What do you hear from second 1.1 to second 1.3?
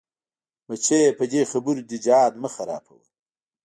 په